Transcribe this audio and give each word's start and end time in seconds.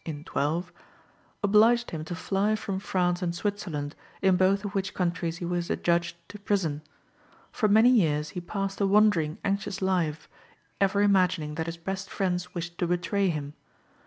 in 0.03 0.23
12), 0.23 0.73
obliged 1.43 1.91
him 1.91 2.03
to 2.03 2.15
fly 2.15 2.55
from 2.55 2.79
France 2.79 3.21
and 3.21 3.35
Switzerland, 3.35 3.95
in 4.23 4.35
both 4.35 4.65
of 4.65 4.73
which 4.73 4.95
countries 4.95 5.37
he 5.37 5.45
was 5.45 5.69
adjudged 5.69 6.15
to 6.27 6.39
prison. 6.39 6.81
For 7.51 7.67
many 7.67 7.89
years 7.91 8.29
he 8.29 8.41
passed 8.41 8.81
a 8.81 8.87
wandering, 8.87 9.37
anxious 9.45 9.79
life, 9.79 10.27
ever 10.79 11.03
imagining 11.03 11.53
that 11.53 11.67
his 11.67 11.77
best 11.77 12.09
friends 12.09 12.55
wished 12.55 12.79
to 12.79 12.87
betray 12.87 13.29
him. 13.29 13.53